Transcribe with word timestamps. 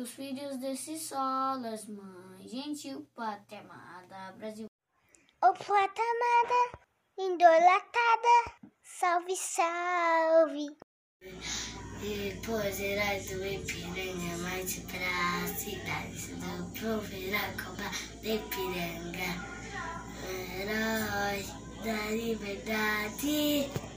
dos 0.00 0.10
filhos 0.12 0.56
desses 0.56 1.02
solas, 1.02 1.86
mãe 1.86 2.48
gentil, 2.48 3.06
pátria 3.14 3.60
amada, 3.60 4.32
Brasil. 4.38 4.66
Ô 5.42 5.52
pátria 5.52 6.04
amada, 6.16 6.60
salve, 8.82 9.36
salve. 9.36 10.74
Depois 12.00 12.80
heróis 12.80 13.28
do 13.28 13.44
Ipiranga, 13.44 14.38
mais 14.38 14.78
pra 14.78 15.46
cidade 15.54 16.34
do 16.34 16.80
proverá 16.80 17.52
cobrar 17.62 17.92
de 18.22 18.36
Ipiranga. 18.36 19.30
Heróis 20.56 21.46
da 21.84 22.10
liberdade. 22.10 23.89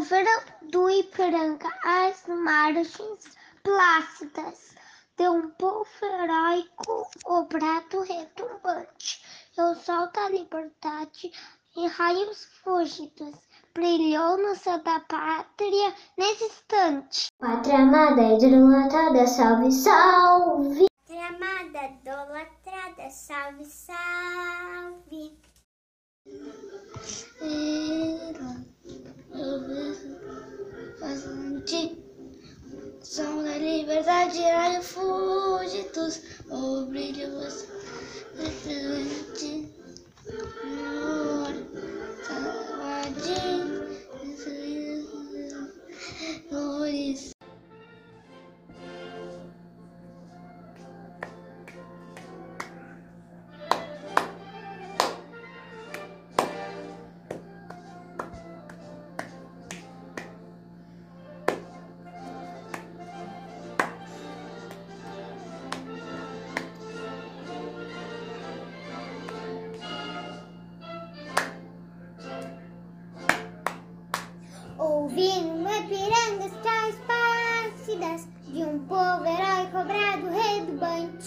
O 0.00 0.02
verão 0.02 0.40
do 0.62 0.88
Ipiranga, 0.88 1.68
as 1.84 2.26
margens 2.26 3.36
plácidas 3.62 4.74
de 5.14 5.28
um 5.28 5.50
povo 5.50 5.86
heróico, 6.02 7.06
o 7.26 7.42
brado 7.44 8.00
retumbante, 8.00 9.22
e 9.58 9.60
o 9.60 9.74
sol 9.74 10.10
da 10.10 10.30
liberdade 10.30 11.30
em 11.76 11.86
raios 11.86 12.46
fúlgidos 12.64 13.36
brilhou 13.74 14.38
no 14.38 14.56
céu 14.56 14.82
da 14.82 15.00
pátria 15.00 15.94
nesse 16.16 16.44
instante. 16.44 17.26
Pátria 17.38 17.80
amada, 17.80 18.22
idolatrada, 18.22 19.26
salve, 19.26 19.70
salve! 19.70 20.86
Pátria 21.06 21.26
amada, 21.26 21.84
idolatrada, 21.88 23.10
salve, 23.10 23.66
salve! 23.66 25.38
Som 33.02 33.42
da 33.44 33.58
liberdade, 33.58 34.40
raio 34.40 34.82
fúgitos, 34.82 36.20
o 36.50 36.86
brilho 36.86 37.28
brilhante. 38.64 39.68
Flores. 40.24 41.70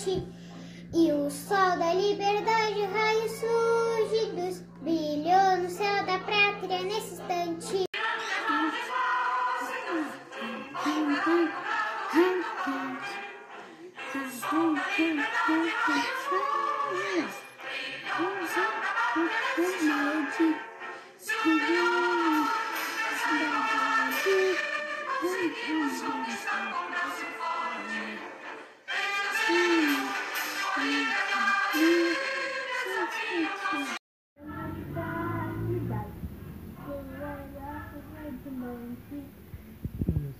去 0.03 0.21
o 31.75 32.15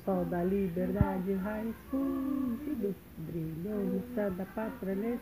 sol 0.05 0.25
da 0.25 0.43
liberdade, 0.43 1.33
raios 1.33 1.75
fúlgidos, 1.89 2.95
brilhou 3.17 3.83
no 3.83 4.03
céu 4.13 4.29
da 4.31 4.45
pátria. 4.45 5.19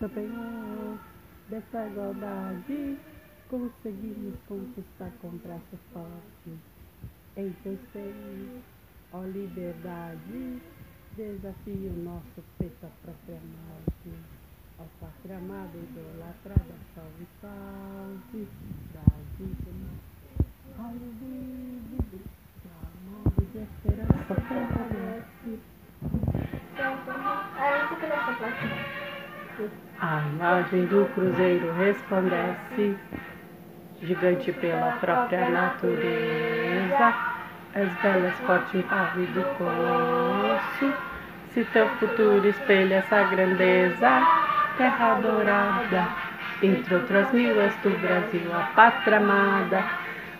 No 0.00 0.08
penhor 0.08 0.98
dessa 1.48 1.86
igualdade, 1.86 2.98
conseguimos 3.48 4.34
conquistar 4.46 5.10
com 5.20 5.30
braços 5.38 5.80
fortes. 5.92 6.58
Em 7.36 7.50
teu 7.64 7.78
seio, 7.92 8.62
ó 9.12 9.24
liberdade, 9.24 10.62
desafio 11.16 11.92
nosso 12.04 12.42
peito 12.58 12.86
própria 13.02 13.38
morte. 13.38 14.10
Ó 14.78 14.84
pátria 15.00 15.36
amada, 15.36 15.76
idolatrada, 15.76 16.74
salve, 16.94 17.26
salve, 17.40 18.48
Brasil 18.92 19.56
do 19.60 19.72
nosso 19.82 20.12
Raio 20.78 20.98
vívido, 21.20 22.18
chamado 22.62 23.42
de 23.52 23.58
esperança, 23.58 24.34
fortalece. 24.48 25.60
A 30.00 30.28
imagem 30.28 30.86
do 30.86 31.06
cruzeiro 31.14 31.72
resplandece, 31.74 32.96
gigante 34.00 34.52
pela 34.52 34.92
própria 34.92 35.50
natureza. 35.50 37.31
As 37.74 37.90
belas 38.02 38.38
forte 38.40 38.76
impávido 38.76 39.42
colosso, 39.56 40.92
se 41.54 41.64
teu 41.72 41.88
futuro 41.96 42.46
espelha 42.46 42.96
essa 42.96 43.22
grandeza, 43.24 44.10
terra 44.76 45.14
dourada, 45.14 46.06
entre 46.62 46.94
outras 46.94 47.32
mil 47.32 47.58
és 47.62 47.74
do 47.76 47.88
Brasil, 47.98 48.54
a 48.54 48.64
pátria 48.74 49.16
amada, 49.16 49.88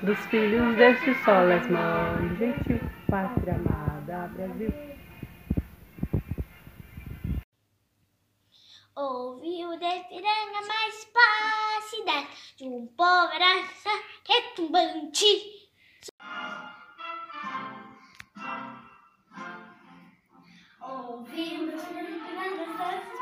dos 0.02 0.18
filhos 0.26 0.76
deste 0.76 1.14
sol, 1.24 1.50
és 1.50 1.66
mãe, 1.68 2.36
gentil, 2.36 2.80
pátria 3.08 3.54
amada, 3.54 4.28
Brasil. 4.34 4.72
Ouvi 8.94 9.64
o 9.64 9.72
Ipiranga 9.72 10.66
mais 10.68 11.04
plácida 11.06 12.28
de 12.58 12.64
um 12.64 12.86
povo 12.88 13.32
herói 13.32 13.64
retumbante. 14.28 15.62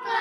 Bye. 0.05 0.19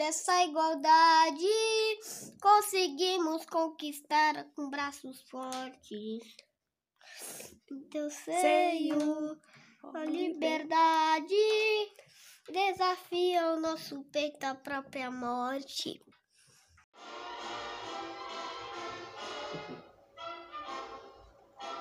Dessa 0.00 0.42
igualdade 0.44 1.44
conseguimos 2.40 3.44
conquistar 3.44 4.46
com 4.56 4.70
braços 4.70 5.20
fortes. 5.28 6.22
Teu 7.90 8.08
seio, 8.08 9.38
a 9.92 10.04
liberdade 10.06 11.34
desafia 12.50 13.52
o 13.52 13.60
nosso 13.60 14.02
peito 14.04 14.42
à 14.44 14.54
própria 14.54 15.10
morte. 15.10 16.02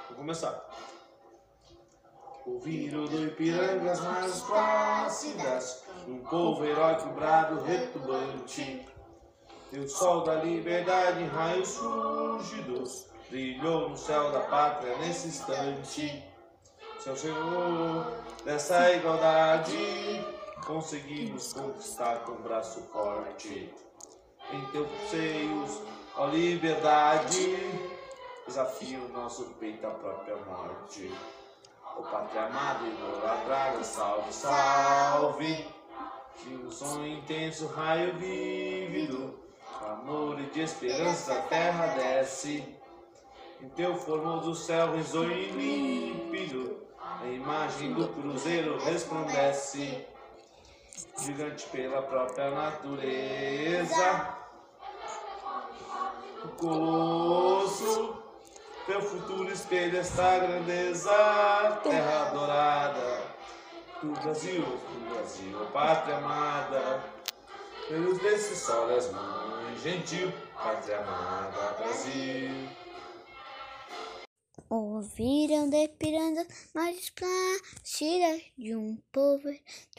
Vou 0.10 0.18
começar. 0.18 0.70
Ouviram 2.46 3.06
do 3.06 3.28
Ipiranga 3.28 3.92
as 3.94 4.02
mais 4.02 4.42
plácidas, 4.42 5.86
um 6.08 6.20
povo 6.24 6.66
heróico, 6.66 7.10
brado, 7.10 7.62
retumbante. 7.64 8.86
E 9.72 9.80
o 9.80 9.88
sol 9.88 10.24
da 10.24 10.36
liberdade 10.36 11.24
raios 11.26 11.78
fúlgidos 11.78 13.08
brilhou 13.30 13.90
no 13.90 13.98
céu 13.98 14.32
da 14.32 14.40
pátria 14.42 14.98
nesse 14.98 15.28
instante. 15.28 16.24
Seu 17.00 17.16
Senhor, 17.16 18.06
dessa 18.44 18.92
igualdade, 18.92 20.26
conseguimos 20.66 21.54
conquistar 21.54 22.20
com 22.26 22.34
braço 22.42 22.82
forte. 22.92 23.74
Em 24.52 24.66
teus 24.72 24.90
seios, 25.10 25.82
ó 26.16 26.26
liberdade, 26.26 27.56
desafio 28.48 29.08
nosso 29.10 29.46
peito 29.60 29.86
à 29.86 29.92
própria 29.92 30.36
morte. 30.38 31.14
Ó 31.96 32.02
pátria 32.02 32.46
amada 32.46 32.86
idolatrada, 32.88 33.84
salve, 33.84 34.34
salve. 34.34 35.79
De 36.44 36.56
um 36.56 36.72
sonho 36.72 37.18
intenso, 37.18 37.68
raio 37.68 38.16
vívido, 38.16 39.38
amor 39.82 40.40
e 40.40 40.46
de 40.46 40.62
esperança 40.62 41.34
a 41.34 41.42
terra 41.44 41.88
desce. 41.88 42.64
Em 43.62 43.68
teu 43.70 43.96
formoso 43.96 44.56
céu 44.56 44.96
risonho 44.96 45.34
límpido, 45.34 46.78
a 47.22 47.28
imagem 47.28 47.94
do 47.94 48.08
cruzeiro 48.08 48.78
resplandece. 48.80 50.08
Gigante 51.20 51.66
pela 51.68 52.02
própria 52.02 52.52
natureza, 52.52 54.38
o 56.44 56.48
colosso, 56.58 58.18
teu 58.86 59.02
futuro 59.02 59.52
espelha 59.52 60.00
esta 60.00 60.40
grandeza, 60.40 61.12
terra 61.84 62.29
do 64.02 64.14
Brasil, 64.14 64.64
do 64.64 65.10
Brasil, 65.10 65.66
pátria 65.74 66.18
amada, 66.18 67.04
pelos 67.90 68.18
desse 68.20 68.56
sol 68.56 68.90
és 68.92 69.12
mãe 69.12 69.78
gentil, 69.78 70.32
pátria 70.54 71.00
amada, 71.00 71.74
Brasil. 71.74 72.50
Ouviram 74.70 75.70
de 75.70 75.88
pirandas 75.90 76.48
mais 76.74 77.10
plácidas 77.10 78.42
de 78.58 78.76
um 78.76 78.98
povo 79.12 79.50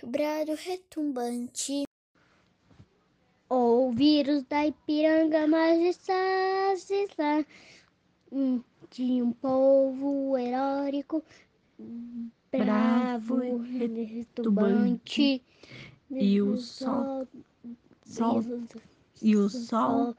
do 0.00 0.06
brado 0.06 0.54
retumbante. 0.54 1.84
Ouviram 3.48 4.46
da 4.48 4.66
Ipiranga 4.66 5.46
lá 7.18 7.44
hum, 8.32 8.62
de 8.90 9.22
um 9.22 9.32
povo 9.32 10.38
heróico, 10.38 11.22
bravo, 12.52 13.36
retumbante. 13.98 15.42
E 16.10 16.42
o 16.42 16.56
sol, 16.58 17.26
sol 18.04 18.44
e 19.22 19.36
o 19.36 19.48
sol, 19.48 20.16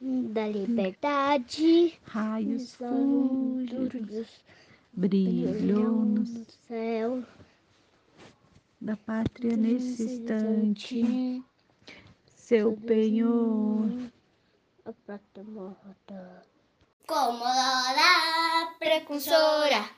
da 0.00 0.48
liberdade, 0.48 1.98
raios 2.04 2.74
fúlgidos, 2.74 3.92
fúlgidos, 3.92 4.44
brilhou 4.92 6.04
no 6.04 6.26
céu. 6.66 7.24
da 8.80 8.96
pátria 8.96 9.56
nesse 9.56 10.02
instante. 10.04 11.44
Seu 12.26 12.76
penhor, 12.76 13.90
A 14.84 14.92
prata 14.92 15.44
morta. 15.44 16.42
Como 17.06 17.38
Lola, 17.38 18.74
precursora 18.78 19.97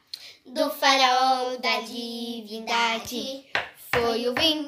do 0.52 0.69
farol 0.70 1.58
da 1.58 1.81
divindade. 1.81 3.47
Foi 3.94 4.29
o 4.29 4.35
20 4.35 4.67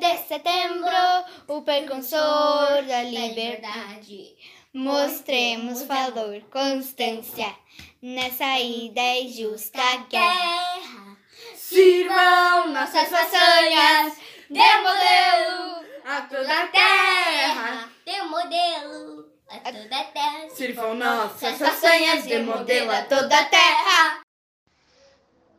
de 0.00 0.16
setembro, 0.26 1.24
o 1.46 1.62
precursor 1.62 2.82
da 2.86 3.02
liberdade. 3.02 4.36
Mostremos 4.72 5.82
valor, 5.82 6.40
constância 6.50 7.54
nessa 8.00 8.58
ida 8.60 9.16
e 9.18 9.28
justa 9.28 9.82
guerra. 10.08 11.16
Sirvam 11.54 12.68
nossas 12.72 13.08
façanhas 13.08 14.14
de 14.48 14.76
modelo 14.82 15.84
a 16.04 16.20
toda 16.22 16.62
a 16.62 16.66
terra. 16.68 17.90
De 18.06 18.22
modelo 18.22 19.28
a 19.48 19.58
toda 19.58 20.00
a 20.00 20.04
terra. 20.04 20.50
Sirvam 20.50 20.94
nossas 20.94 21.58
façanhas 21.58 22.26
de 22.26 22.38
modelo 22.38 22.90
a 22.90 23.02
toda 23.02 23.38
a 23.38 23.44
terra. 23.44 24.27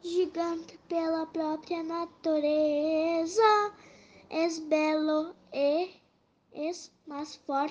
Gigante 0.02 0.80
pela 0.88 1.26
própria 1.26 1.84
natureza, 1.84 3.74
és 4.30 4.60
belo 4.60 5.36
e 5.52 5.90
és 6.54 6.90
mais 7.06 7.36
forte 7.36 7.68